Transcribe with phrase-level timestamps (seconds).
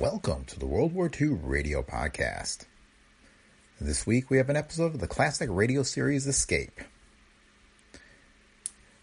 [0.00, 2.64] Welcome to the World War II Radio Podcast.
[3.80, 6.80] This week we have an episode of the classic radio series Escape.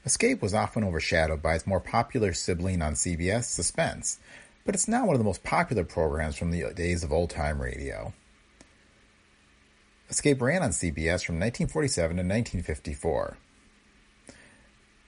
[0.05, 4.20] Escape was often overshadowed by its more popular sibling on CBS, Suspense,
[4.66, 7.62] but it's now one of the most popular programs from the days of old time
[7.62, 8.12] radio.
[10.09, 13.38] Escape ran on CBS from 1947 to 1954.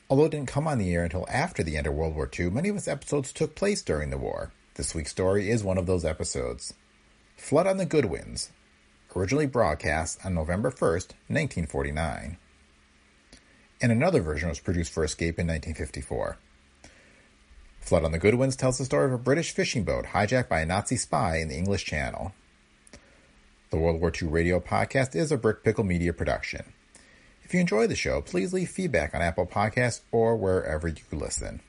[0.09, 2.51] Although it didn't come on the air until after the end of World War II,
[2.51, 4.53] many of its episodes took place during the war.
[4.75, 6.73] This week's story is one of those episodes.
[7.35, 8.49] Flood on the Goodwins,
[9.15, 12.37] originally broadcast on November 1st, 1949.
[13.79, 16.37] And another version was produced for Escape in 1954.
[17.81, 20.65] Flood on the Goodwins tells the story of a British fishing boat hijacked by a
[20.65, 22.33] Nazi spy in the English Channel.
[23.69, 26.73] The World War II Radio Podcast is a Brick Pickle Media production.
[27.43, 31.59] If you enjoy the show, please leave feedback on Apple Podcasts or wherever you listen.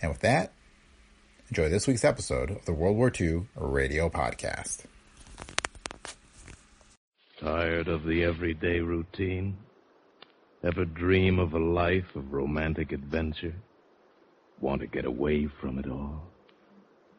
[0.00, 0.52] And with that,
[1.50, 4.84] enjoy this week's episode of the World War II Radio Podcast.
[7.40, 9.56] Tired of the everyday routine?
[10.62, 13.54] Ever dream of a life of romantic adventure?
[14.60, 16.24] Want to get away from it all?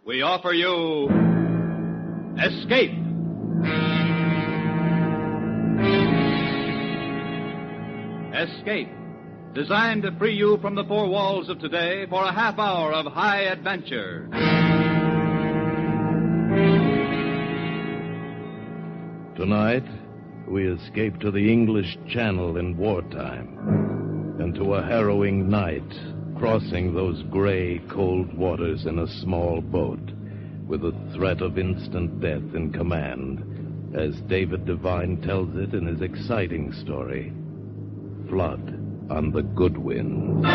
[0.05, 1.09] We offer you
[2.37, 2.91] Escape.
[8.33, 8.89] Escape.
[9.53, 13.11] Designed to free you from the four walls of today for a half hour of
[13.11, 14.27] high adventure.
[19.35, 19.85] Tonight,
[20.47, 25.93] we escape to the English Channel in wartime and to a harrowing night
[26.37, 30.11] crossing those gray, cold waters in a small boat
[30.67, 36.01] with the threat of instant death in command, as David Divine tells it in his
[36.01, 37.33] exciting story
[38.29, 38.78] Flood
[39.09, 40.45] on the Goodwin.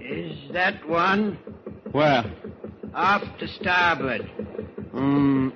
[0.00, 1.38] Is that one?
[1.92, 2.24] Where?
[2.94, 4.22] Off to starboard.
[4.92, 5.48] Hmm.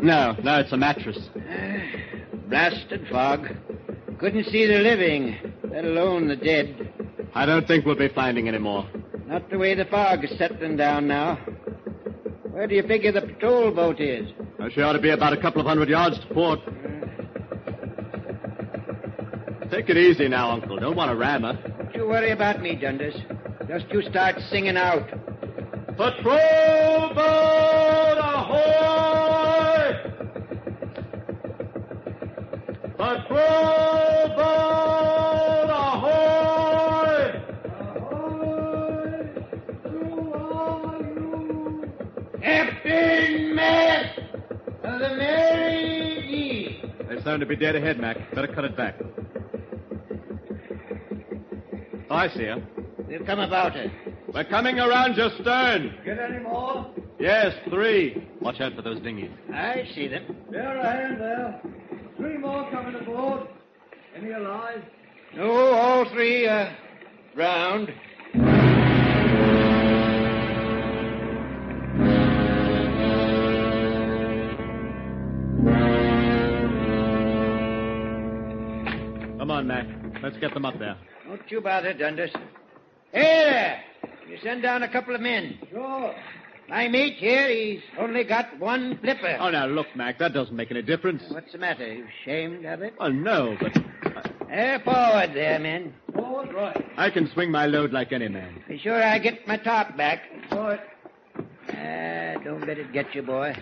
[0.00, 1.18] No, no, it's a mattress.
[2.48, 3.48] Blasted fog.
[4.18, 5.36] Couldn't see the living,
[5.70, 6.92] let alone the dead.
[7.34, 8.88] I don't think we'll be finding any more.
[9.26, 11.36] Not the way the fog is settling down now.
[12.50, 14.30] Where do you figure the patrol boat is?
[14.58, 16.60] Uh, she ought to be about a couple of hundred yards to port.
[19.70, 20.78] Take it easy now, Uncle.
[20.78, 21.52] Don't want to ram her.
[21.52, 23.14] Don't you worry about me, Dundas.
[23.68, 25.06] Just you start singing out.
[25.98, 29.25] Patrol boat ahoy!
[33.06, 37.40] Patrol boat ahoy!
[42.42, 44.18] Captain Matt
[44.82, 46.82] of the Mary G.
[47.08, 48.16] They sound to be dead ahead, Mac.
[48.34, 48.96] Better cut it back.
[52.10, 52.60] Oh, I see her.
[53.08, 53.92] They've come about it.
[54.34, 55.94] We're coming around your stern.
[56.04, 56.92] Get any more?
[57.20, 58.26] Yes, three.
[58.40, 59.30] Watch out for those dinghies.
[59.54, 60.24] I see them.
[60.50, 61.62] Bear a hand there.
[62.46, 63.48] Three more coming aboard.
[64.16, 64.82] Any alive?
[65.34, 66.76] No, all three uh, are
[67.34, 67.88] drowned.
[79.38, 79.86] Come on, Mac.
[80.22, 80.96] Let's get them up there.
[81.26, 82.30] Don't you bother, Dundas.
[83.12, 83.82] Hey there!
[84.28, 85.58] You send down a couple of men.
[85.70, 86.14] Sure.
[86.68, 89.36] My mate here, he's only got one flipper.
[89.38, 90.18] Oh, now, look, Mac.
[90.18, 91.22] That doesn't make any difference.
[91.28, 91.92] What's the matter?
[91.92, 92.94] You ashamed of it?
[92.98, 93.72] Oh, no, but
[94.50, 95.92] Air forward there, men.
[96.14, 96.86] Forward right.
[96.96, 98.62] I can swing my load like any man.
[98.68, 100.22] Be sure I get my top back.
[100.52, 100.80] Right.
[101.70, 103.56] Ah, don't let it get you, boy.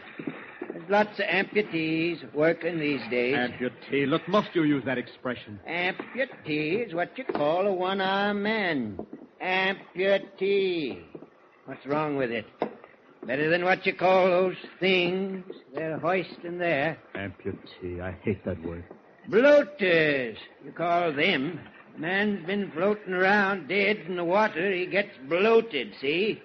[0.70, 3.34] There's lots of amputees working these days.
[3.34, 4.06] Amputee.
[4.06, 5.58] Look, must you use that expression?
[5.68, 9.06] Amputee is what you call a one-armed man.
[9.42, 11.02] Amputee.
[11.64, 12.44] What's wrong with it?
[13.26, 15.44] Better than what you call those things
[15.74, 16.98] they're hoisting there.
[17.14, 18.00] Amputee.
[18.00, 18.84] I hate that word.
[19.28, 21.58] Bloaters, you call them.
[21.96, 24.70] Man's been floating around dead in the water.
[24.72, 26.42] He gets bloated, see?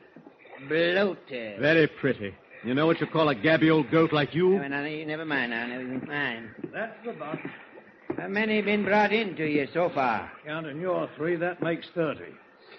[0.70, 1.60] Bloated.
[1.60, 2.34] Very pretty.
[2.64, 4.52] You know what you call a gabby old goat like you?
[4.52, 6.50] Never, now, never mind now, never mind.
[6.74, 7.42] That's the bunch.
[8.18, 10.32] How many been brought in to you so far?
[10.46, 12.22] Counting your three, that makes 30.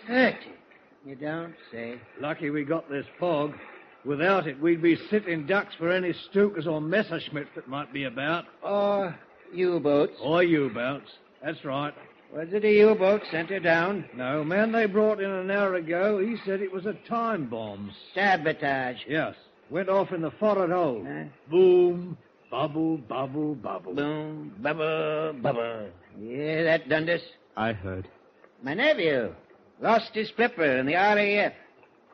[0.06, 0.36] Thirty.
[1.04, 1.98] You don't say.
[2.20, 3.54] Lucky we got this fog.
[4.04, 8.46] Without it, we'd be sitting ducks for any Stukas or Messerschmitts that might be about.
[8.62, 9.14] Or
[9.52, 10.16] U-boats.
[10.22, 11.10] Or U-boats.
[11.44, 11.94] That's right.
[12.32, 14.04] Was it a U-boat sent her down?
[14.14, 17.90] No, man they brought in an hour ago, he said it was a time bomb.
[18.14, 18.98] Sabotage.
[19.08, 19.34] Yes.
[19.68, 21.06] Went off in the forward hold.
[21.06, 21.24] Huh?
[21.50, 22.16] Boom,
[22.50, 23.94] bubble, bubble, bubble.
[23.94, 25.88] Boom, bubble, bubble.
[26.18, 27.22] Yeah, that Dundas.
[27.56, 28.08] I heard.
[28.62, 29.34] My nephew.
[29.80, 31.52] Lost his flipper in the RAF.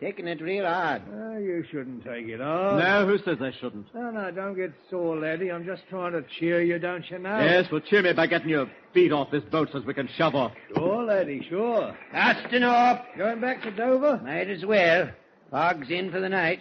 [0.00, 1.02] Taking it real hard.
[1.10, 2.78] Ah, you shouldn't take it off.
[2.78, 3.94] No, who says I shouldn't?
[3.94, 5.50] No, no, don't get sore, laddie.
[5.50, 7.40] I'm just trying to cheer you, don't you know?
[7.40, 10.34] Yes, well, cheer me by getting your feet off this boat so we can shove
[10.34, 10.52] off.
[10.74, 11.96] Sure, laddie, sure.
[12.12, 13.06] Casting off.
[13.16, 14.20] Going back to Dover?
[14.22, 15.08] Might as well.
[15.50, 16.60] Fog's in for the night.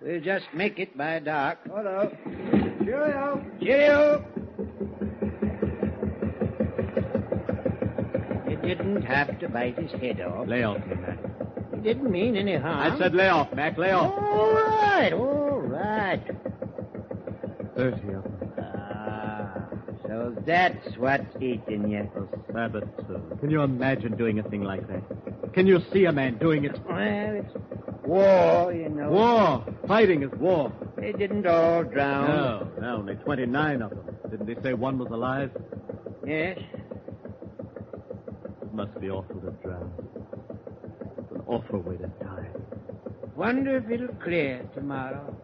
[0.00, 1.58] We'll just make it by dark.
[1.66, 2.14] Hello.
[2.84, 3.44] Cheerio.
[3.58, 4.24] Cheerio.
[8.48, 10.46] You didn't have to bite his head off.
[10.46, 11.18] Lay off me, Mac.
[11.18, 11.35] He
[11.86, 12.92] didn't mean any harm.
[12.92, 13.78] I said lay off, Mac.
[13.78, 14.12] Lay off.
[14.12, 16.20] All right, all right.
[17.76, 18.52] Thirty of them.
[18.58, 19.68] Ah,
[20.06, 22.10] so that's what's eating you.
[22.16, 23.20] A saboteur.
[23.38, 25.52] Can you imagine doing a thing like that?
[25.52, 26.76] Can you see a man doing it?
[26.88, 27.54] Well, it's
[28.04, 29.08] war, you know.
[29.10, 29.64] War.
[29.86, 30.72] Fighting is war.
[30.96, 32.28] They didn't all drown.
[32.28, 34.16] No, no, only 29 of them.
[34.28, 35.52] Didn't they say one was alive?
[36.26, 36.58] Yes.
[38.62, 39.92] It must be awful to drown.
[41.46, 42.48] Awful way to die.
[43.36, 45.36] Wonder if it'll clear tomorrow.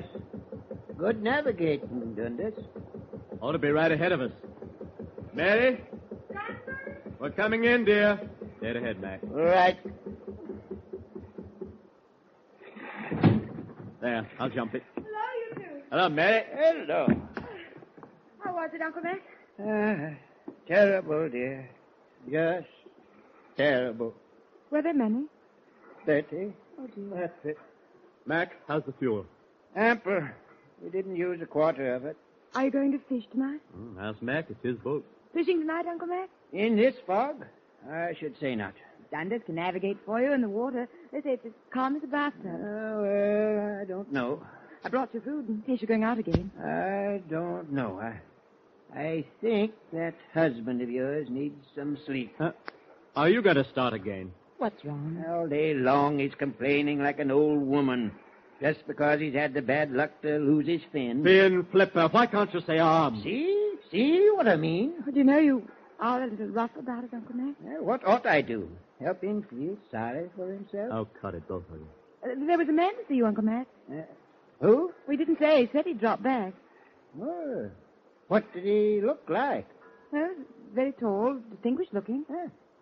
[0.00, 0.22] Yes.
[0.98, 2.54] Good navigating, Dundas.
[3.40, 4.32] Ought to be right ahead of us.
[5.34, 5.82] Mary?
[7.18, 8.20] We're coming in, dear.
[8.60, 9.20] Dead ahead, Mac.
[9.22, 9.78] Right.
[14.00, 14.82] There, I'll jump it.
[14.94, 15.82] Hello, you two.
[15.90, 16.44] Hello, Mary.
[16.54, 17.06] Hello.
[18.38, 19.20] How was it, Uncle Mac?
[19.62, 20.16] Ah,
[20.66, 21.68] terrible, dear.
[22.26, 22.64] Yes,
[23.56, 24.14] terrible.
[24.70, 25.24] Were there many?
[26.06, 26.52] Thirty.
[26.78, 27.20] Oh, dear.
[27.20, 27.58] That's it.
[28.26, 29.26] Mac, how's the fuel?
[29.76, 30.22] Ample.
[30.82, 32.16] We didn't use a quarter of it.
[32.54, 33.60] Are you going to fish tonight?
[33.74, 34.46] Hmm, ask Mac.
[34.50, 35.04] It's his boat.
[35.32, 36.28] Fishing tonight, Uncle Mac?
[36.52, 37.44] In this fog?
[37.88, 38.74] I should say not.
[39.12, 40.88] Dundas can navigate for you in the water.
[41.12, 42.46] They say it's as calm as a bathtub.
[42.46, 44.42] Oh, well, I don't know.
[44.84, 46.50] I brought you food in case you're going out again.
[46.60, 48.00] I don't know.
[48.00, 52.34] I, I think that husband of yours needs some sleep.
[52.38, 52.52] Huh?
[53.16, 54.32] Are you going to start again?
[54.58, 55.24] What's wrong?
[55.28, 58.12] All day long he's complaining like an old woman.
[58.60, 61.24] Just because he's had the bad luck to lose his fin.
[61.24, 62.08] Fin flipper.
[62.08, 63.20] Why can't you say arm?
[63.22, 63.56] See?
[63.90, 64.92] See what I mean?
[65.04, 65.66] Do you know you
[65.98, 67.54] are a little rough about it, Uncle Mac?
[67.60, 68.68] Well, what ought I do?
[69.02, 70.90] Help him feel sorry for himself?
[70.92, 71.86] Oh, cut it, both of you.
[72.22, 73.66] Uh, there was a man to see you, Uncle Mac.
[73.90, 74.02] Uh,
[74.60, 74.92] who?
[75.08, 75.62] We didn't say.
[75.62, 76.52] He said he'd drop back.
[77.20, 77.70] Oh,
[78.28, 79.66] what did he look like?
[80.12, 80.30] Well,
[80.74, 82.24] very tall, distinguished looking.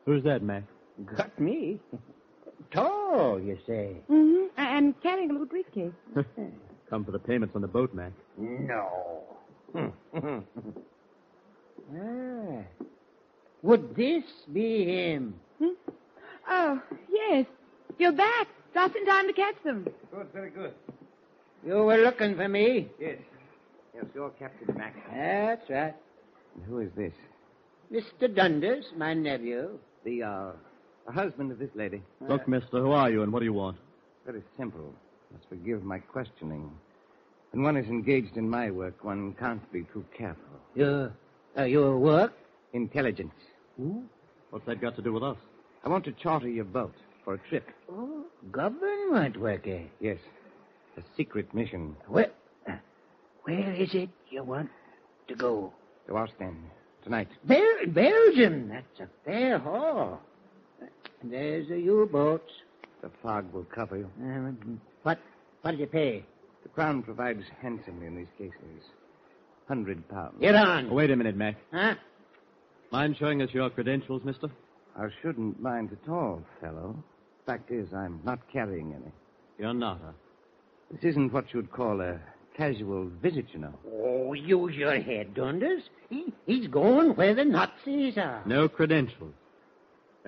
[0.04, 0.64] Who's that, Mac?
[1.16, 1.80] Got me.
[2.72, 3.96] Tall, you say?
[4.10, 4.46] Mm-hmm.
[4.56, 5.92] And carrying a little briefcase.
[6.90, 8.12] Come for the payments on the boat, Mac.
[8.37, 9.22] No.
[9.76, 10.40] ah.
[13.62, 15.34] Would this be him?
[15.58, 15.66] Hmm?
[16.48, 17.46] Oh, yes.
[17.98, 18.48] You're back.
[18.75, 19.87] Just in time to catch them.
[20.12, 20.72] Good, very good.
[21.66, 22.88] You were looking for me?
[23.00, 23.18] Yes.
[23.94, 24.94] Yes, you're Captain Mac.
[25.12, 25.94] That's right.
[26.54, 27.12] And who is this?
[27.92, 28.32] Mr.
[28.32, 29.78] Dundas, my nephew.
[30.04, 30.52] The, uh,
[31.08, 32.02] the husband of this lady.
[32.20, 33.78] Look, mister, who are you and what do you want?
[34.26, 34.94] Very simple.
[35.32, 36.70] Must forgive my questioning.
[37.52, 40.42] When one is engaged in my work, one can't be too careful.
[40.74, 41.12] Your,
[41.58, 42.34] uh, your work?
[42.74, 43.32] Intelligence.
[43.78, 44.04] Who?
[44.50, 45.38] What's that got to do with us?
[45.84, 47.66] I want to charter your boat for a trip.
[47.90, 49.84] Oh, government work, eh?
[50.00, 50.18] Yes.
[50.98, 52.30] A secret mission Where,
[52.68, 52.72] uh,
[53.44, 54.68] where is it you want
[55.28, 55.72] to go?
[56.06, 56.56] to Ostend
[57.04, 57.28] tonight.
[57.44, 58.68] Bel- Belgium.
[58.68, 60.20] That's a fair haul.
[61.22, 62.46] There's a U-boat.
[63.02, 64.10] The fog will cover you.
[64.20, 65.18] Um, what,
[65.62, 66.25] what do you pay?
[66.62, 68.84] The Crown provides handsomely in these cases.
[69.68, 70.34] Hundred pounds.
[70.40, 70.88] Get on.
[70.90, 71.56] Oh, wait a minute, Mac.
[71.72, 71.94] Huh?
[72.90, 74.48] Mind showing us your credentials, mister?
[74.96, 76.96] I shouldn't mind at all, fellow.
[77.46, 79.12] Fact is, I'm not carrying any.
[79.58, 80.12] You're not, huh?
[80.90, 82.18] This isn't what you'd call a
[82.56, 83.75] casual visit, you know.
[83.92, 85.82] Oh, use your head, Dundas.
[86.08, 88.42] He, he's going where the Nazis are.
[88.46, 89.34] No credentials.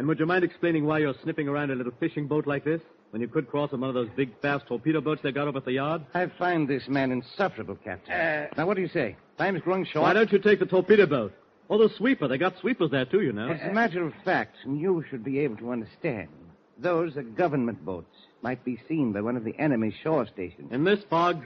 [0.00, 2.80] And would you mind explaining why you're sniffing around a little fishing boat like this?
[3.10, 5.58] When you could cross on one of those big, fast torpedo boats they got over
[5.58, 6.06] at the yard?
[6.14, 8.14] I find this man insufferable, Captain.
[8.14, 9.14] Uh, now, what do you say?
[9.36, 10.04] Time's growing short.
[10.04, 11.34] Why don't you take the torpedo boat?
[11.68, 12.28] Or the sweeper.
[12.28, 13.50] They got sweepers there, too, you know.
[13.50, 16.30] As a matter of fact, and you should be able to understand,
[16.78, 18.16] those are government boats.
[18.40, 20.72] Might be seen by one of the enemy shore stations.
[20.72, 21.44] In this fog?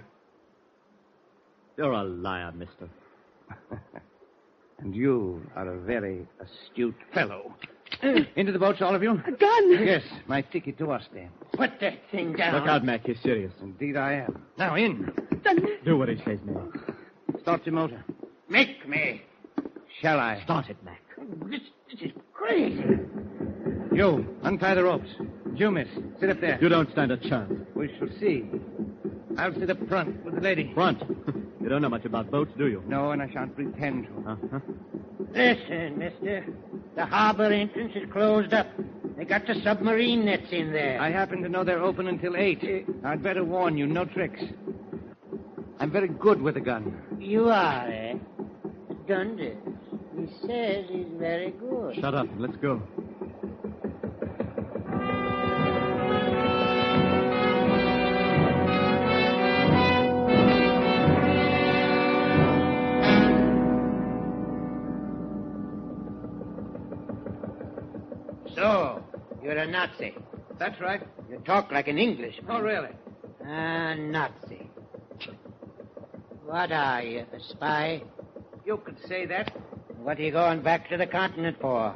[1.76, 2.88] You're a liar, mister.
[4.78, 7.52] and you are a very astute fellow.
[8.36, 9.12] Into the boats, all of you?
[9.12, 9.70] A gun!
[9.70, 11.30] Yes, my ticket to Ostend.
[11.52, 12.54] Put that thing down.
[12.54, 13.06] Look out, Mac.
[13.06, 13.52] He's serious.
[13.62, 14.42] Indeed I am.
[14.58, 15.12] Now, in.
[15.84, 17.40] Do what he says, Mac.
[17.40, 18.04] Start your motor.
[18.48, 19.22] Make me.
[20.00, 20.42] Shall I?
[20.42, 21.00] Start it, Mac.
[21.46, 22.84] This, this is crazy.
[23.92, 25.08] You, untie the ropes.
[25.54, 25.88] You, miss,
[26.20, 26.58] sit up there.
[26.60, 27.52] You don't stand a chance.
[27.74, 28.44] We shall see.
[29.38, 30.72] I'll sit up front with the lady.
[30.74, 31.00] Front?
[31.60, 32.82] you don't know much about boats, do you?
[32.86, 34.30] No, and I shan't pretend to.
[34.30, 34.58] Uh-huh.
[35.32, 36.44] Listen, mister.
[36.94, 38.68] The harbor entrance is closed up.
[39.16, 41.00] They got the submarine nets in there.
[41.00, 42.86] I happen to know they're open until 8.
[43.04, 44.40] I'd better warn you, no tricks.
[45.80, 46.96] I'm very good with a gun.
[47.18, 48.14] You are, eh?
[49.08, 49.56] Dundas.
[50.16, 51.96] He says he's very good.
[51.96, 52.82] Shut up let's go.
[69.74, 70.14] Nazi.
[70.56, 71.02] That's right.
[71.28, 72.46] You talk like an Englishman.
[72.48, 72.90] Oh, really?
[73.44, 74.70] A Nazi.
[76.44, 78.00] What are you, a spy?
[78.64, 79.52] You could say that.
[80.00, 81.92] What are you going back to the continent for?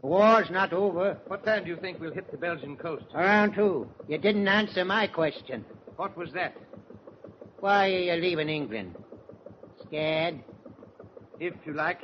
[0.00, 1.18] The war's not over.
[1.26, 3.06] What time do you think we'll hit the Belgian coast?
[3.12, 3.88] Around two.
[4.06, 5.64] You didn't answer my question.
[5.96, 6.54] What was that?
[7.58, 8.94] Why are you leaving England?
[9.88, 10.38] Scared?
[11.40, 11.98] If you like.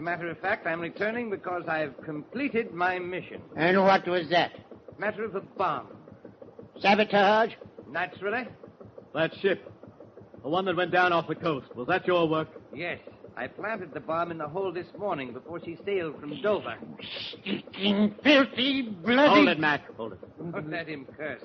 [0.00, 3.42] As a matter of fact, I'm returning because I've completed my mission.
[3.54, 4.52] And what was that?
[4.98, 5.88] Matter of a bomb.
[6.80, 7.52] Sabotage?
[7.86, 8.48] Naturally.
[9.12, 9.70] That ship.
[10.42, 11.76] The one that went down off the coast.
[11.76, 12.48] Was that your work?
[12.74, 12.98] Yes.
[13.36, 16.78] I planted the bomb in the hold this morning before she sailed from Dover.
[17.32, 19.28] Stinking, filthy, bloody...
[19.28, 19.94] Hold it, Mac.
[19.98, 20.18] Hold it.
[20.38, 21.44] Don't let him curse.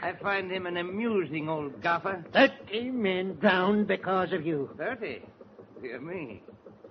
[0.00, 2.24] I find him an amusing old gaffer.
[2.32, 4.70] Thirty men drowned because of you.
[4.78, 5.20] Thirty?
[5.82, 6.42] Dear me.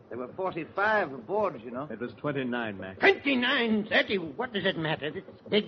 [0.09, 1.87] There were 45 aboard, you know.
[1.89, 2.99] It was 29, Mac.
[2.99, 4.17] Twenty-nine, thirty.
[4.17, 5.11] What does it matter?
[5.11, 5.65] This big,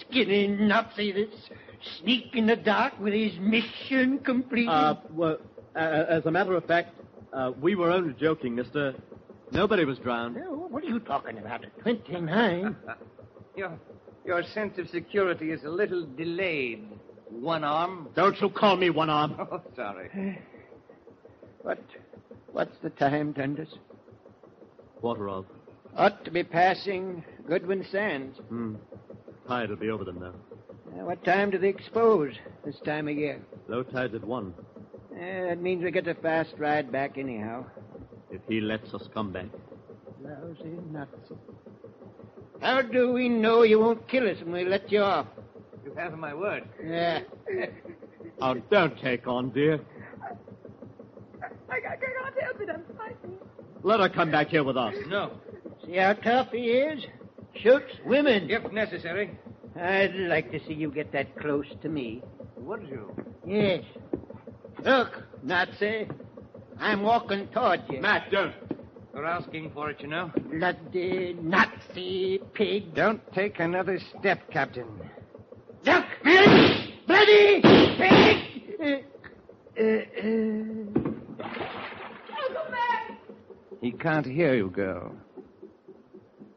[0.00, 1.28] skinny Nazi, this
[1.98, 4.68] sneak in the dark with his mission completed.
[4.70, 5.38] Uh, well,
[5.74, 6.94] uh, as a matter of fact,
[7.32, 8.94] uh, we were only joking, mister.
[9.52, 10.36] Nobody was drowned.
[10.46, 11.64] Oh, what are you talking about?
[11.82, 12.76] Twenty-nine?
[13.56, 13.72] your,
[14.26, 16.86] your sense of security is a little delayed.
[17.30, 18.08] One arm.
[18.14, 19.36] Don't you call me one arm.
[19.50, 20.38] Oh, sorry.
[21.62, 21.78] what?
[22.60, 23.70] What's the time, Dundas?
[25.00, 25.46] Quarter of.
[25.96, 28.36] Ought to be passing Goodwin Sands.
[28.50, 28.74] Hmm.
[29.48, 30.34] Tide will be over them now.
[30.92, 32.34] Uh, what time do they expose
[32.66, 33.40] this time of year?
[33.66, 34.52] Low tide's at one.
[35.10, 37.64] Uh, that means we get a fast ride back anyhow.
[38.30, 39.46] If he lets us come back.
[40.22, 41.36] Lousy Nazi.
[42.60, 45.28] How do we know you won't kill us when we let you off?
[45.82, 46.68] You have my word.
[46.84, 47.20] Yeah.
[48.42, 49.80] Oh, don't take on, dear.
[51.70, 52.68] I, I cannot help it.
[52.68, 53.38] I'm fighting.
[53.82, 54.94] Let her come back here with us.
[55.08, 55.32] No.
[55.86, 57.04] See how tough he is?
[57.54, 58.50] Shoots women.
[58.50, 59.30] If necessary.
[59.80, 62.22] I'd like to see you get that close to me.
[62.56, 63.14] Would you?
[63.46, 63.84] Yes.
[64.84, 66.08] Look, Nazi.
[66.78, 68.00] I'm walking toward you.
[68.00, 68.54] Matt, don't.
[69.14, 70.30] You're asking for it, you know.
[70.50, 72.94] Bloody Nazi pig.
[72.94, 74.86] Don't take another step, Captain.
[75.84, 76.04] Look!
[77.06, 79.04] Bloody pig!
[79.78, 80.22] Uh, uh,
[81.42, 83.18] Uncle Mac!
[83.80, 85.14] He can't hear you, girl.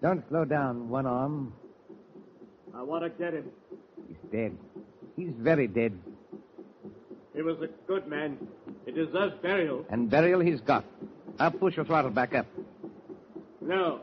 [0.01, 1.53] Don't slow down, one arm.
[2.75, 3.45] I want to get him.
[4.07, 4.57] He's dead.
[5.15, 5.97] He's very dead.
[7.33, 8.37] He was a good man.
[8.85, 9.85] He deserves burial.
[9.89, 10.83] And burial he's got.
[11.39, 12.45] I'll push your throttle back up.
[13.61, 14.01] No.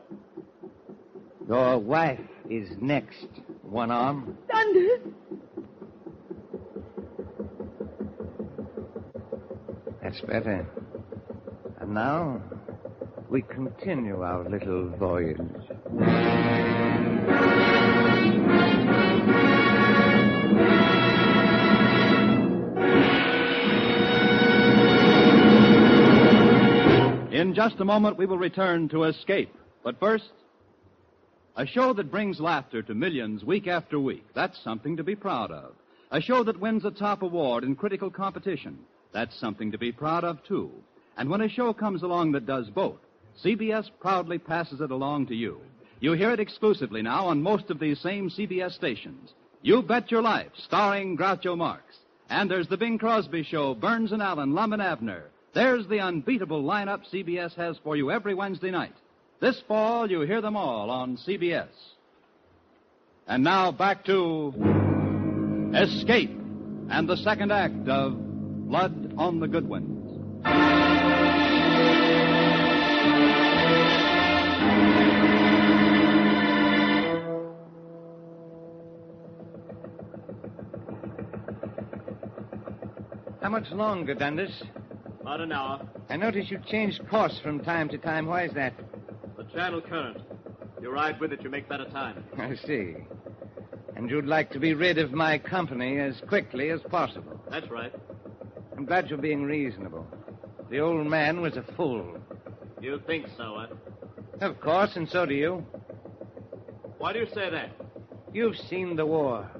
[1.46, 3.26] Your wife is next,
[3.62, 4.38] one arm.
[4.50, 5.00] Thunder!
[10.02, 10.66] That's better.
[11.80, 12.40] And now,
[13.30, 15.38] we continue our little voyage.
[27.32, 29.54] In just a moment, we will return to Escape.
[29.84, 30.30] But first,
[31.56, 34.26] a show that brings laughter to millions week after week.
[34.34, 35.74] That's something to be proud of.
[36.10, 38.80] A show that wins a top award in critical competition.
[39.12, 40.72] That's something to be proud of, too.
[41.16, 42.98] And when a show comes along that does both,
[43.44, 45.60] CBS proudly passes it along to you.
[46.00, 49.32] You hear it exclusively now on most of these same CBS stations.
[49.62, 51.82] You Bet Your Life, starring Groucho Marx.
[52.28, 55.24] And there's the Bing Crosby Show, Burns and Allen, Lum and Abner.
[55.52, 58.94] There's the unbeatable lineup CBS has for you every Wednesday night.
[59.40, 61.68] This fall, you hear them all on CBS.
[63.26, 64.54] And now back to
[65.74, 66.36] Escape
[66.90, 68.12] and the second act of
[68.68, 70.79] Flood on the Goodwins.
[83.42, 84.62] How much longer, Dundas?
[85.20, 85.88] About an hour.
[86.10, 88.26] I notice you change course from time to time.
[88.26, 88.74] Why is that?
[89.36, 90.18] The channel current.
[90.82, 92.22] You ride with it, you make better time.
[92.36, 92.96] I see.
[93.96, 97.40] And you'd like to be rid of my company as quickly as possible.
[97.50, 97.92] That's right.
[98.76, 100.06] I'm glad you're being reasonable.
[100.70, 102.18] The old man was a fool.
[102.80, 103.66] You think so, huh?
[104.40, 105.66] Of course, and so do you.
[106.98, 107.70] Why do you say that?
[108.32, 109.50] You've seen the war.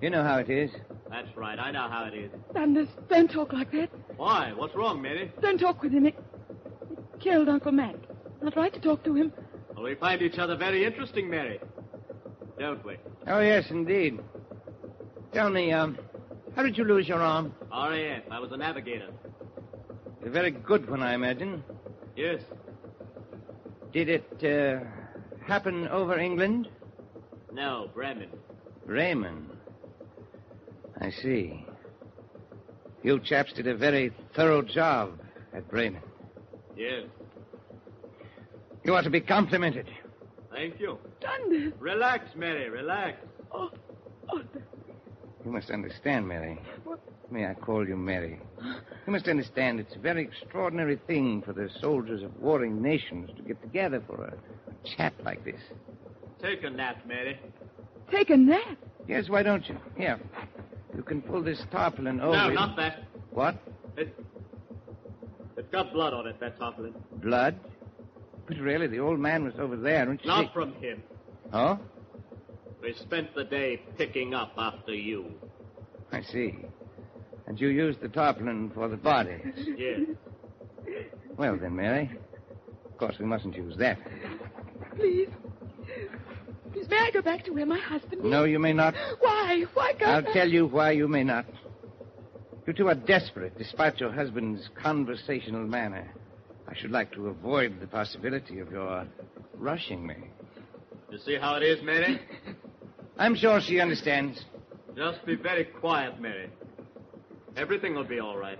[0.00, 0.70] You know how it is.
[1.16, 1.58] That's right.
[1.58, 2.30] I know how it is.
[2.52, 3.88] Dundas, don't talk like that.
[4.18, 4.52] Why?
[4.54, 5.32] What's wrong, Mary?
[5.40, 6.04] Don't talk with him.
[6.04, 6.14] It,
[6.90, 7.94] it killed Uncle Mac.
[8.42, 9.32] Not right to talk to him.
[9.74, 11.58] Well, we find each other very interesting, Mary.
[12.58, 12.96] Don't we?
[13.26, 14.20] Oh, yes, indeed.
[15.32, 15.96] Tell me, um,
[16.54, 17.54] how did you lose your arm?
[17.72, 18.22] RAF.
[18.30, 19.08] I was a navigator.
[20.22, 21.64] A very good one, I imagine.
[22.14, 22.42] Yes.
[23.90, 24.84] Did it uh,
[25.46, 26.68] happen over England?
[27.52, 28.28] No, Bremen.
[28.84, 29.55] Bremen.
[31.00, 31.64] I see.
[33.02, 35.20] You chaps did a very thorough job
[35.52, 36.02] at Bremen.
[36.76, 37.04] Yes.
[38.84, 39.88] You ought to be complimented.
[40.52, 40.98] Thank you.
[41.20, 41.72] Dundas.
[41.78, 42.68] Relax, Mary.
[42.70, 43.18] Relax.
[43.52, 43.70] Oh,
[44.30, 44.42] oh,
[45.44, 46.58] You must understand, Mary.
[47.30, 48.38] May I call you Mary?
[48.62, 53.42] You must understand it's a very extraordinary thing for the soldiers of warring nations to
[53.42, 54.34] get together for a,
[54.70, 55.60] a chat like this.
[56.40, 57.38] Take a nap, Mary.
[58.10, 58.78] take a nap.
[59.08, 59.76] Yes, why don't you?
[59.96, 60.18] Here.
[60.96, 62.36] You can pull this tarpaulin over.
[62.36, 62.54] no, it.
[62.54, 63.04] not that.
[63.30, 63.56] What?
[63.96, 64.18] It,
[65.56, 66.94] it's got blood on it, that tarpaulin.
[67.22, 67.60] Blood?
[68.46, 70.50] But really, the old man was over there, don't you Not see?
[70.54, 71.02] from him.
[71.52, 71.78] Oh?
[72.80, 75.32] We spent the day picking up after you.
[76.12, 76.56] I see.
[77.46, 79.36] And you used the tarpaulin for the body.
[79.76, 80.00] Yes.
[81.36, 82.10] Well, then, Mary.
[82.86, 83.98] Of course, we mustn't use that.
[84.96, 85.28] Please.
[86.86, 88.30] Please, may I go back to where my husband is?
[88.30, 88.94] No, you may not.
[89.20, 89.64] Why?
[89.74, 90.32] Why go I'll back?
[90.32, 91.46] tell you why you may not.
[92.66, 96.08] You two are desperate, despite your husband's conversational manner.
[96.68, 99.06] I should like to avoid the possibility of your
[99.54, 100.16] rushing me.
[101.10, 102.20] You see how it is, Mary?
[103.18, 104.44] I'm sure she understands.
[104.96, 106.50] Just be very quiet, Mary.
[107.56, 108.58] Everything will be all right.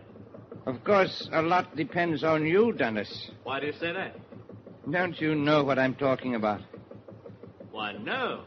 [0.66, 3.30] Of course, a lot depends on you, Dennis.
[3.44, 4.16] Why do you say that?
[4.90, 6.60] Don't you know what I'm talking about?
[7.76, 8.40] Why, no.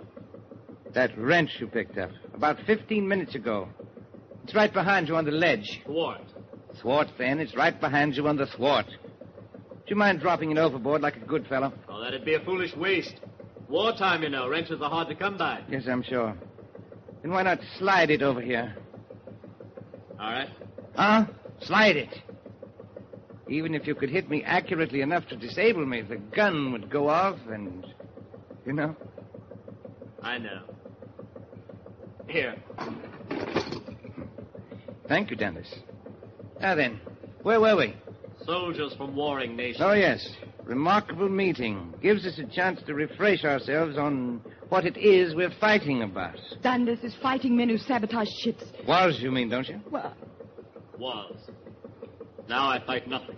[0.96, 3.70] That wrench you picked up about 15 minutes ago.
[4.44, 5.82] It's right behind you on the ledge.
[5.86, 6.26] Thwart.
[6.82, 7.40] Thwart, then.
[7.40, 8.88] It's right behind you on the thwart.
[8.88, 11.72] Do you mind dropping it overboard like a good fellow?
[11.88, 13.20] Oh, that'd be a foolish waste.
[13.68, 14.50] Wartime, you know.
[14.50, 15.62] Wrenches are hard to come by.
[15.70, 16.36] Yes, I'm sure.
[17.22, 18.76] Then why not slide it over here?
[20.20, 20.50] All right.
[20.96, 21.28] Huh?
[21.62, 22.20] Slide it.
[23.48, 27.10] Even if you could hit me accurately enough to disable me, the gun would go
[27.10, 27.86] off and.
[28.66, 28.96] You know?
[30.24, 30.62] I know.
[32.28, 32.56] Here.
[35.08, 35.74] Thank you, Dennis.
[36.62, 37.00] Now then,
[37.42, 37.96] where were we?
[38.46, 39.82] Soldiers from warring nations.
[39.82, 40.28] Oh, yes.
[40.64, 41.94] Remarkable meeting.
[42.02, 46.38] Gives us a chance to refresh ourselves on what it is we're fighting about.
[46.62, 48.64] Dundas is fighting men who sabotage ships.
[48.88, 49.82] Was, you mean, don't you?
[49.90, 50.14] Well,
[51.00, 51.38] Was.
[52.48, 53.38] Now I fight nothing.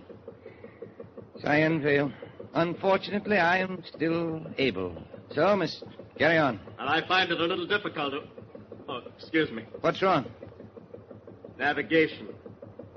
[1.42, 2.12] Cyan Vale.
[2.54, 4.94] Unfortunately, I am still able.
[5.34, 5.82] So, Miss,
[6.18, 6.60] carry on.
[6.78, 8.20] And I find it a little difficult to...
[8.88, 9.64] Oh, excuse me.
[9.80, 10.26] What's wrong?
[11.58, 12.28] Navigation.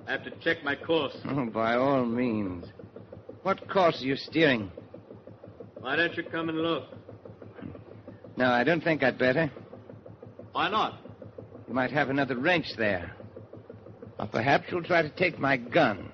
[0.08, 1.16] I have to check my course.
[1.26, 2.66] Oh, by all means.
[3.44, 4.72] What course are you steering?
[5.80, 6.84] Why don't you come and look?
[8.38, 9.52] No, I don't think I'd better.
[10.52, 11.00] Why not?
[11.68, 13.16] You might have another wrench there.
[14.20, 16.12] Or perhaps you'll try to take my gun.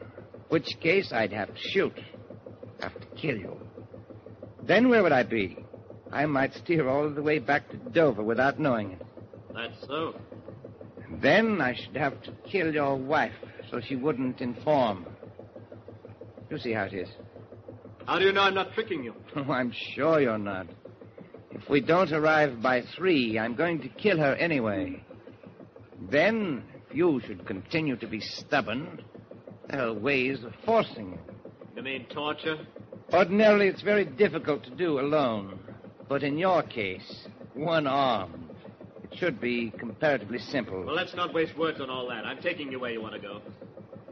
[0.50, 1.98] Which case I'd have to shoot.
[2.82, 3.58] Have to kill you.
[4.64, 5.61] Then where would I be?
[6.12, 9.02] I might steer all the way back to Dover without knowing it.
[9.54, 10.16] That's so.
[11.22, 13.34] Then I should have to kill your wife
[13.70, 15.06] so she wouldn't inform.
[16.50, 17.10] You see how it is.
[18.06, 19.14] How do you know I'm not tricking you?
[19.36, 20.68] Oh, I'm sure you're not.
[21.52, 25.04] If we don't arrive by three, I'm going to kill her anyway.
[26.10, 29.02] Then, if you should continue to be stubborn,
[29.70, 31.36] there are ways of forcing it.
[31.76, 32.58] You mean torture?
[33.14, 35.60] Ordinarily, it's very difficult to do alone.
[36.12, 38.50] But in your case, one arm.
[39.02, 40.84] It should be comparatively simple.
[40.84, 42.26] Well, let's not waste words on all that.
[42.26, 43.42] I'm taking you where you want to go.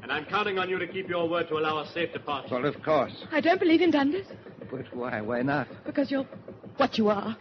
[0.02, 2.56] And I'm counting on you to keep your word to allow a safe departure.
[2.56, 3.12] Well, of course.
[3.34, 4.28] I don't believe in Dundas
[4.72, 5.20] But why?
[5.20, 5.68] Why not?
[5.86, 6.26] because you're
[6.78, 7.36] what you are.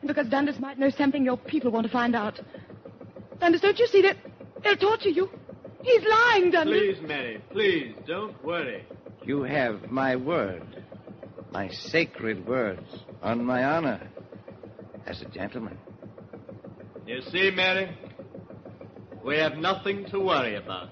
[0.00, 2.40] And because Dundas might know something your people want to find out.
[3.38, 4.16] Dundas, don't you see that
[4.64, 5.30] they'll torture you?
[5.84, 6.76] He's lying, Dundas.
[6.76, 8.84] Please, Mary, please, don't worry.
[9.22, 10.82] You have my word,
[11.52, 12.88] my sacred words,
[13.22, 14.08] on my honor,
[15.06, 15.76] as a gentleman.
[17.06, 17.94] You see, Mary,
[19.22, 20.88] we have nothing to worry about.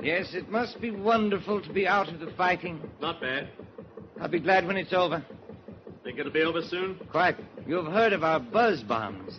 [0.00, 2.78] Yes, it must be wonderful to be out of the fighting.
[3.00, 3.48] Not bad.
[4.24, 5.22] I'll be glad when it's over.
[6.02, 6.98] Think it'll be over soon?
[7.10, 7.36] Quite.
[7.66, 9.38] You've heard of our buzz bombs.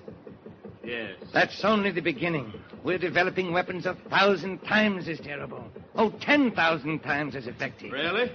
[0.84, 1.14] Yes.
[1.34, 2.54] That's only the beginning.
[2.84, 5.64] We're developing weapons a thousand times as terrible.
[5.96, 7.92] Oh, ten thousand times as effective.
[7.92, 8.32] Really?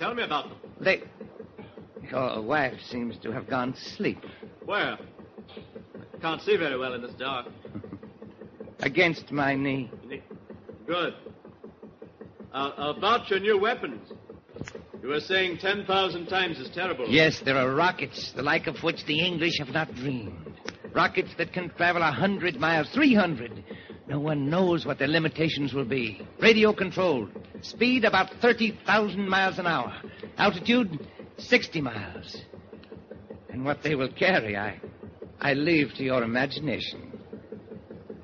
[0.00, 0.58] Tell me about them.
[0.80, 1.04] They.
[2.10, 4.24] Your wife seems to have gone to sleep.
[4.64, 4.98] Where?
[6.20, 7.46] Can't see very well in this dark.
[8.80, 9.92] Against my knee.
[10.88, 11.14] Good.
[12.52, 14.10] Uh, about your new weapons.
[15.04, 17.06] You were saying 10,000 times as terrible.
[17.06, 20.54] Yes, there are rockets, the like of which the English have not dreamed.
[20.94, 23.62] Rockets that can travel a hundred miles, three hundred.
[24.08, 26.26] No one knows what their limitations will be.
[26.40, 27.28] Radio controlled.
[27.60, 29.92] Speed about 30,000 miles an hour.
[30.38, 32.38] Altitude 60 miles.
[33.50, 34.80] And what they will carry, I,
[35.38, 37.12] I leave to your imagination.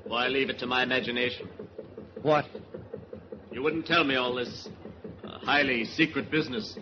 [0.07, 1.47] Why leave it to my imagination?
[2.23, 2.45] What?
[3.51, 4.67] You wouldn't tell me all this
[5.43, 6.77] highly secret business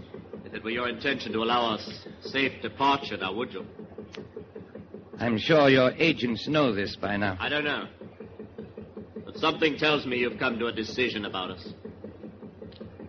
[0.46, 3.66] if it were your intention to allow us safe departure now, would you?
[5.20, 7.38] I'm sure your agents know this by now.
[7.40, 7.88] I don't know.
[9.26, 11.74] But something tells me you've come to a decision about us.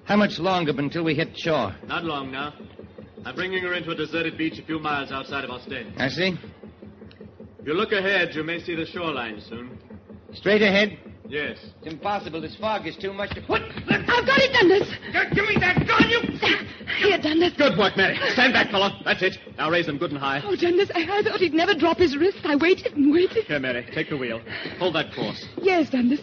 [0.04, 1.74] How much longer until we hit shore?
[1.86, 2.52] Not long now.
[3.24, 5.94] I'm bringing her into a deserted beach a few miles outside of Ostend.
[5.98, 6.36] I see.
[7.58, 9.78] If you look ahead, you may see the shoreline soon.
[10.32, 10.98] Straight ahead?
[11.30, 11.58] Yes.
[11.62, 12.40] It's impossible.
[12.40, 13.40] This fog is too much to.
[13.42, 13.62] What?
[13.62, 14.88] I've got it, Dundas.
[15.32, 16.18] Give me that gun, you.
[16.98, 17.52] Here, Dundas.
[17.56, 18.18] Good work, Mary.
[18.30, 18.90] Stand back, fellow.
[19.04, 19.36] That's it.
[19.56, 20.42] Now raise them good and high.
[20.44, 22.38] Oh, Dundas, I, I thought he'd never drop his wrist.
[22.42, 23.44] I waited and waited.
[23.44, 23.86] Here, Mary.
[23.94, 24.40] Take the wheel.
[24.80, 25.46] Hold that course.
[25.62, 26.20] Yes, Dundas.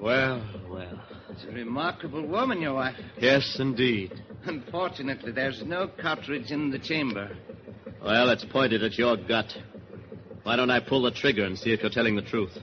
[0.00, 1.00] Well, well.
[1.30, 2.96] It's a remarkable woman, your wife.
[3.18, 4.20] Yes, indeed.
[4.46, 7.30] Unfortunately, there's no cartridge in the chamber.
[8.02, 9.56] Well, it's pointed at your gut.
[10.42, 12.58] Why don't I pull the trigger and see if you're telling the truth?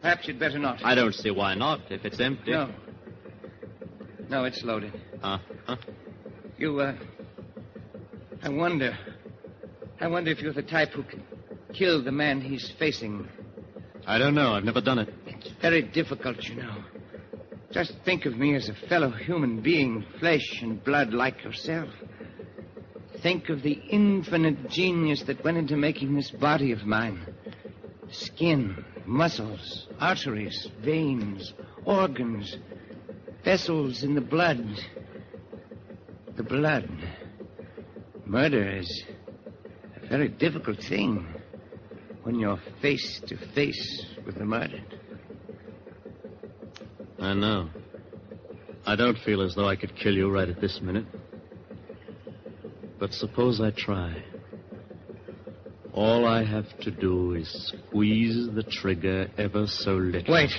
[0.00, 0.84] Perhaps you'd better not.
[0.84, 2.52] I don't see why not, if it's empty.
[2.52, 2.70] No.
[4.28, 4.92] No, it's loaded.
[5.22, 5.76] Uh, huh?
[6.58, 6.94] You, uh.
[8.42, 8.96] I wonder.
[10.00, 11.22] I wonder if you're the type who can
[11.72, 13.28] kill the man he's facing.
[14.06, 14.52] I don't know.
[14.52, 15.12] I've never done it.
[15.26, 16.84] It's very difficult, you know.
[17.70, 21.90] Just think of me as a fellow human being, flesh and blood like yourself.
[23.22, 27.20] Think of the infinite genius that went into making this body of mine.
[28.10, 31.52] Skin, muscles, arteries, veins,
[31.84, 32.56] organs,
[33.44, 34.64] vessels in the blood.
[36.36, 36.88] The blood.
[38.24, 39.04] Murder is
[39.96, 41.26] a very difficult thing
[42.22, 44.98] when you're face to face with the murdered.
[47.18, 47.70] I know.
[48.86, 51.06] I don't feel as though I could kill you right at this minute.
[52.98, 54.22] But suppose I try.
[55.92, 60.32] All I have to do is squeeze the trigger ever so little.
[60.32, 60.50] Wait.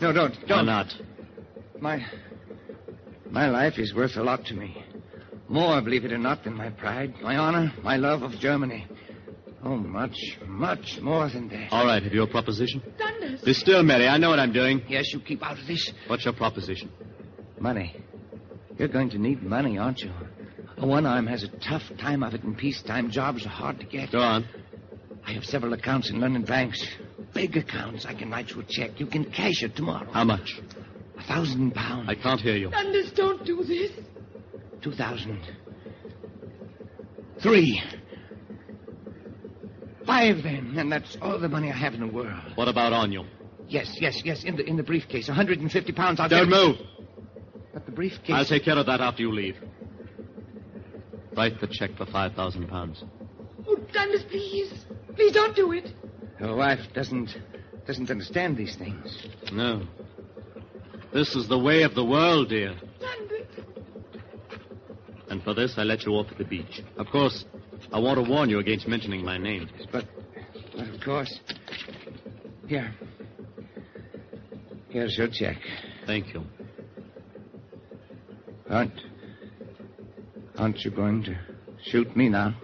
[0.00, 0.34] No, don't.
[0.46, 0.58] Don't.
[0.58, 0.94] Why not?
[1.80, 2.04] My.
[3.30, 4.84] My life is worth a lot to me.
[5.48, 8.86] More, believe it or not, than my pride, my honor, my love of Germany.
[9.64, 11.68] Oh, much, much more than that.
[11.70, 12.82] All right, have you a proposition?
[12.98, 13.42] Dundas.
[13.42, 14.08] Be still, Mary.
[14.08, 14.82] I know what I'm doing.
[14.88, 15.92] Yes, you keep out of this.
[16.08, 16.90] What's your proposition?
[17.60, 17.94] Money.
[18.78, 20.10] You're going to need money, aren't you?
[20.78, 23.10] A one arm has a tough time of it in peacetime.
[23.10, 24.10] Jobs are hard to get.
[24.10, 24.48] Go on.
[25.32, 26.86] I have several accounts in London banks.
[27.32, 28.04] Big accounts.
[28.04, 29.00] I can write you a check.
[29.00, 30.12] You can cash it tomorrow.
[30.12, 30.60] How much?
[31.16, 32.06] A thousand pounds.
[32.06, 32.70] I can't hear you.
[32.70, 33.92] Dundas, don't do this.
[34.82, 35.40] Two thousand.
[37.40, 37.82] Three.
[40.04, 42.52] Five, then, and that's all the money I have in the world.
[42.56, 43.24] What about on you?
[43.68, 45.30] Yes, yes, yes, in the in the briefcase.
[45.30, 46.20] A hundred and fifty pounds.
[46.20, 46.76] I'll Don't get move.
[47.72, 48.36] But the briefcase.
[48.36, 49.56] I'll take care of that after you leave.
[51.34, 53.02] Write the check for five thousand pounds.
[53.66, 54.84] Oh, Dundas, please.
[55.14, 55.92] Please don't do it.
[56.40, 57.36] Your wife doesn't
[57.86, 59.26] doesn't understand these things.
[59.52, 59.82] No.
[61.12, 62.74] This is the way of the world, dear.
[65.28, 66.82] And for this, I let you off at the beach.
[66.96, 67.44] Of course,
[67.92, 69.68] I want to warn you against mentioning my name.
[69.90, 70.04] But,
[70.76, 71.40] but of course.
[72.66, 72.94] Here.
[74.90, 75.56] Here's your check.
[76.06, 76.44] Thank you.
[78.68, 79.00] Aren't.
[80.56, 81.38] Aren't you going to
[81.84, 82.54] shoot me now?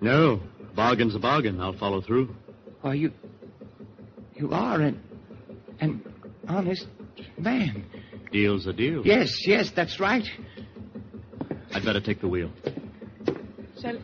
[0.00, 0.40] No.
[0.78, 1.60] Bargain's a bargain.
[1.60, 2.32] I'll follow through.
[2.82, 3.12] Why, you.
[4.36, 5.02] You are an.
[5.80, 6.00] an
[6.46, 6.86] honest
[7.36, 7.84] man.
[8.30, 9.04] Deal's a deal.
[9.04, 10.24] Yes, yes, that's right.
[11.74, 12.52] I'd better take the wheel.
[13.82, 13.98] Shall,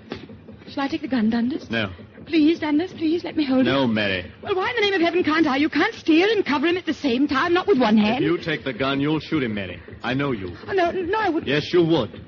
[0.66, 1.70] shall I take the gun, Dundas?
[1.70, 1.92] No.
[2.26, 3.70] Please, Dundas, please let me hold it.
[3.70, 4.28] No, Mary.
[4.42, 5.58] Well, why in the name of heaven can't I?
[5.58, 8.16] You can't steer and cover him at the same time, not with one hand.
[8.16, 8.24] If hand.
[8.24, 9.80] you take the gun, you'll shoot him, Mary.
[10.02, 10.56] I know you.
[10.66, 11.46] Oh, no, no, I wouldn't.
[11.46, 12.20] Yes, you would.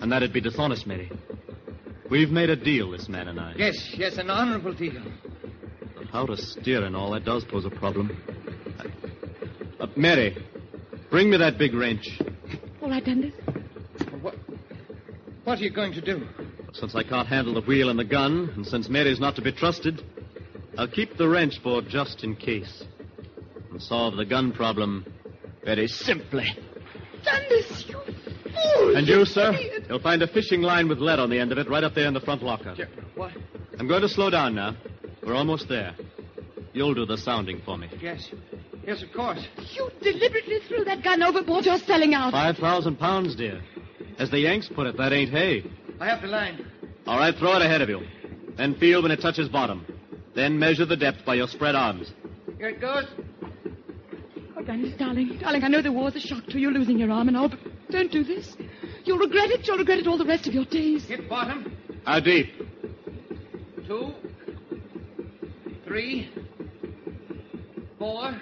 [0.00, 1.08] And that'd be dishonest, Mary.
[2.12, 3.54] We've made a deal, this man and I.
[3.56, 5.02] Yes, yes, an honorable deal.
[5.96, 8.14] But how to steer and all, that does pose a problem.
[9.80, 10.36] Uh, Mary,
[11.10, 12.20] bring me that big wrench.
[12.82, 13.32] All right, Dundas.
[14.20, 14.34] What,
[15.44, 16.28] what are you going to do?
[16.74, 19.50] Since I can't handle the wheel and the gun, and since Mary's not to be
[19.50, 20.04] trusted,
[20.76, 22.84] I'll keep the wrench for just in case.
[23.70, 25.06] And solve the gun problem
[25.64, 26.44] very simply.
[27.24, 27.96] Dundas, you
[28.52, 28.96] fool!
[28.96, 29.52] And you, sir?
[29.88, 32.06] You'll find a fishing line with lead on the end of it right up there
[32.06, 32.74] in the front locker.
[33.14, 33.32] What?
[33.78, 34.76] I'm going to slow down now.
[35.22, 35.94] We're almost there.
[36.72, 37.88] You'll do the sounding for me.
[38.00, 38.30] Yes.
[38.86, 39.46] Yes, of course.
[39.74, 41.64] You deliberately threw that gun overboard.
[41.66, 42.32] You're selling out.
[42.32, 43.62] Five thousand pounds, dear.
[44.18, 45.64] As the Yanks put it, that ain't hay.
[46.00, 46.66] I have the line.
[47.06, 48.00] All right, throw it ahead of you.
[48.56, 49.86] Then feel when it touches bottom.
[50.34, 52.12] Then measure the depth by your spread arms.
[52.58, 53.04] Here it goes.
[54.56, 57.28] Oh, Dennis, darling, darling, I know the war's a shock to you, losing your arm
[57.28, 57.58] and all, but
[57.92, 58.56] don't do this.
[59.04, 59.66] You'll regret it.
[59.66, 61.04] You'll regret it all the rest of your days.
[61.04, 61.76] Hit bottom.
[62.04, 62.48] How deep?
[63.86, 64.12] Two.
[65.84, 66.30] Three.
[67.98, 68.40] Four.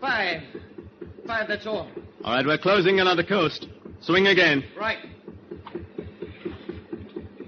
[0.00, 0.42] Five.
[1.26, 1.88] Five, that's all.
[2.24, 3.68] All right, we're closing in on the coast.
[4.00, 4.64] Swing again.
[4.78, 4.98] Right.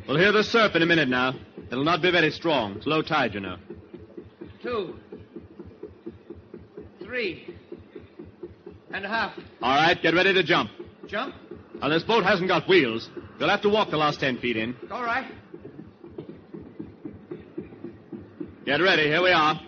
[0.09, 1.35] We'll hear the surf in a minute now.
[1.71, 2.77] It'll not be very strong.
[2.77, 3.57] It's low tide, you know.
[4.63, 4.97] Two.
[7.03, 7.55] Three.
[8.93, 9.33] And a half.
[9.63, 10.71] All right, get ready to jump.
[11.07, 11.35] Jump.
[11.81, 13.09] Now, this boat hasn't got wheels.
[13.39, 14.77] You'll have to walk the last ten feet in.
[14.91, 15.33] All right.
[18.65, 19.05] Get ready.
[19.05, 19.61] Here we are.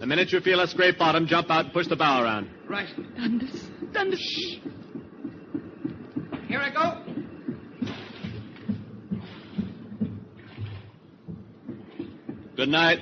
[0.00, 2.50] The minute you feel a scrape bottom, jump out and push the bow around.
[2.68, 2.88] Right.
[3.16, 4.58] Dundas, Dundas.
[6.48, 7.04] Here I go.
[12.56, 12.98] Good night.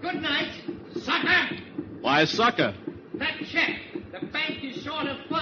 [0.00, 0.52] Good night.
[1.00, 1.56] Sucker!
[2.00, 2.74] Why, sucker?
[3.14, 3.83] That check.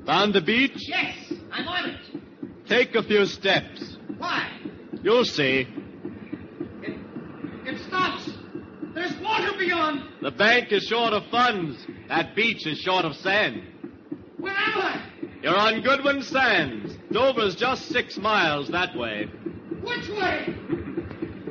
[0.05, 0.87] Found the beach?
[0.87, 2.67] Yes, I'm on it.
[2.67, 3.97] Take a few steps.
[4.17, 4.49] Why?
[5.03, 5.67] You'll see.
[7.65, 8.29] It stops.
[8.93, 10.03] There's water beyond.
[10.21, 11.85] The bank is short of funds.
[12.09, 13.61] That beach is short of sand.
[14.37, 15.01] Where am I?
[15.41, 16.97] You're on Goodwin Sands.
[17.11, 19.25] Dover's just six miles that way.
[19.81, 20.55] Which way?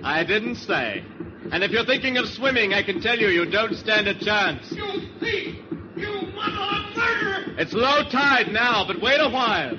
[0.02, 1.04] I didn't say.
[1.52, 4.72] And if you're thinking of swimming, I can tell you you don't stand a chance.
[4.72, 5.58] You thief!
[5.94, 7.54] You mother murderer!
[7.58, 9.76] It's low tide now, but wait a while.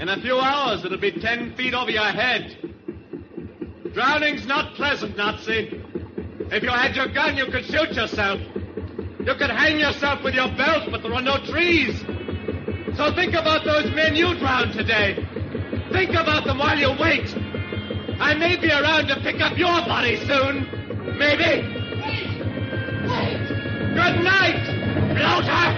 [0.00, 2.56] In a few hours, it'll be ten feet over your head.
[3.94, 5.80] Drowning's not pleasant, Nazi.
[6.50, 8.40] If you had your gun, you could shoot yourself.
[9.20, 12.00] You could hang yourself with your belt, but there are no trees.
[12.96, 15.14] So think about those men you drowned today.
[15.92, 17.32] Think about them while you wait.
[18.20, 20.81] I may be around to pick up your body soon.
[21.22, 21.62] Maybe.
[23.94, 24.64] Good night,
[25.14, 25.68] bloater!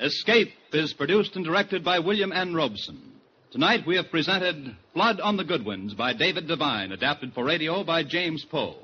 [0.00, 2.54] Escape is produced and directed by William N.
[2.54, 3.12] Robson.
[3.50, 8.04] Tonight we have presented Flood on the Goodwins by David Divine, adapted for radio by
[8.04, 8.81] James Poe.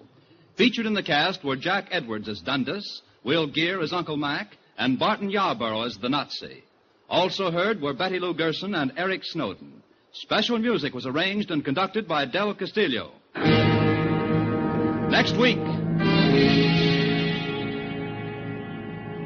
[0.58, 4.98] Featured in the cast were Jack Edwards as Dundas, Will Geer as Uncle Mac, and
[4.98, 6.64] Barton Yarborough as the Nazi.
[7.08, 9.84] Also heard were Betty Lou Gerson and Eric Snowden.
[10.10, 13.12] Special music was arranged and conducted by Del Castillo.
[15.10, 15.58] Next week.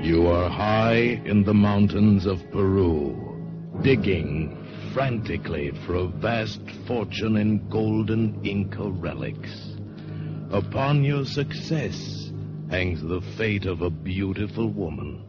[0.05, 3.41] You are high in the mountains of Peru,
[3.81, 4.59] digging
[4.93, 9.72] frantically for a vast fortune in golden Inca relics.
[10.53, 12.31] Upon your success
[12.69, 15.25] hangs the fate of a beautiful woman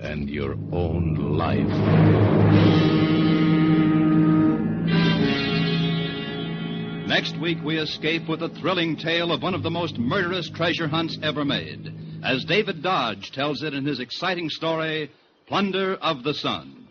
[0.00, 1.68] and your own life.
[7.06, 10.88] Next week, we escape with a thrilling tale of one of the most murderous treasure
[10.88, 15.12] hunts ever made, as David Dodge tells it in his exciting story,
[15.46, 16.88] Plunder of the Sun.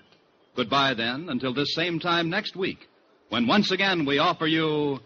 [0.56, 2.88] Goodbye, then, until this same time next week,
[3.28, 5.00] when once again we offer you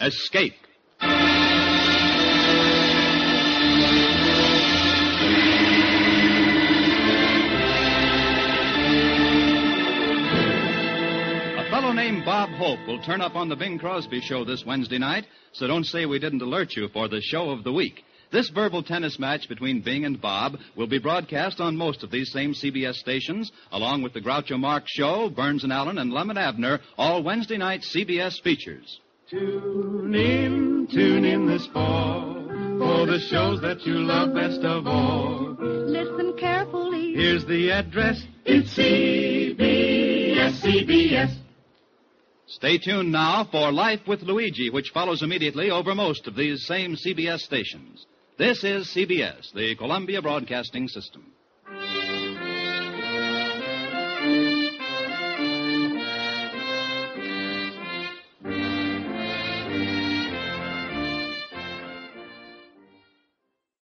[0.00, 0.61] Escape.
[12.42, 15.84] Bob Hope will turn up on the Bing Crosby show this Wednesday night, so don't
[15.84, 18.02] say we didn't alert you for the show of the week.
[18.32, 22.32] This verbal tennis match between Bing and Bob will be broadcast on most of these
[22.32, 26.38] same CBS stations, along with the Groucho Marx Show, Burns and Allen, and Lum and
[26.38, 28.98] Abner, all Wednesday night CBS features.
[29.30, 32.34] Tune in, tune in this fall
[32.80, 35.54] for the shows that you love best of all.
[35.60, 37.14] Listen carefully.
[37.14, 38.20] Here's the address.
[38.44, 39.54] It's CBS,
[40.60, 41.41] CBS.
[42.52, 46.94] Stay tuned now for Life with Luigi, which follows immediately over most of these same
[46.96, 48.04] CBS stations.
[48.36, 51.31] This is CBS, the Columbia Broadcasting System.